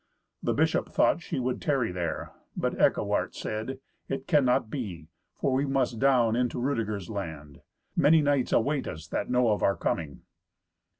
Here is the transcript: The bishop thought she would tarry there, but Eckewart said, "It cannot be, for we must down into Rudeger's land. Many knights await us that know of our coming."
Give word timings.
The 0.41 0.55
bishop 0.55 0.89
thought 0.89 1.21
she 1.21 1.37
would 1.37 1.61
tarry 1.61 1.91
there, 1.91 2.31
but 2.57 2.73
Eckewart 2.81 3.35
said, 3.35 3.77
"It 4.09 4.25
cannot 4.25 4.71
be, 4.71 5.09
for 5.35 5.53
we 5.53 5.67
must 5.67 5.99
down 5.99 6.35
into 6.35 6.59
Rudeger's 6.59 7.07
land. 7.11 7.61
Many 7.95 8.23
knights 8.23 8.51
await 8.51 8.87
us 8.87 9.05
that 9.09 9.29
know 9.29 9.49
of 9.49 9.61
our 9.61 9.75
coming." 9.77 10.23